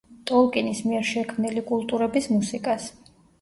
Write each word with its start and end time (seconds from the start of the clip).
ტოლკინის 0.29 0.79
მიერ 0.91 1.05
შექმნილი 1.09 1.63
კულტურების 1.69 2.31
მუსიკას. 2.33 2.89